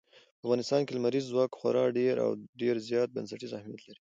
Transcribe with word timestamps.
په 0.39 0.43
افغانستان 0.45 0.81
کې 0.83 0.95
لمریز 0.97 1.25
ځواک 1.31 1.51
خورا 1.59 1.83
ډېر 1.99 2.15
او 2.25 2.29
ډېر 2.61 2.75
زیات 2.89 3.09
بنسټیز 3.11 3.51
اهمیت 3.55 3.81
لري. 3.87 4.01